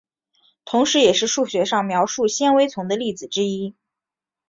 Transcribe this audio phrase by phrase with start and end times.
[0.65, 3.75] 同时也是数学上描绘纤维丛的例子之一。